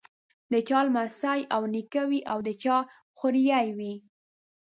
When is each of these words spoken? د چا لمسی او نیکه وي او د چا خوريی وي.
د 0.51 0.53
چا 0.67 0.79
لمسی 0.85 1.39
او 1.55 1.61
نیکه 1.73 2.01
وي 2.09 2.21
او 2.31 2.39
د 2.47 2.49
چا 2.63 2.77
خوريی 3.17 3.67
وي. 3.77 3.93